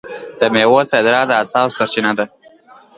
[0.39, 2.25] د میوو صادرات د اسعارو سرچینه ده.